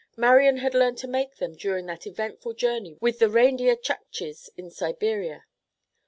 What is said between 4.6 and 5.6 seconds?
Siberia.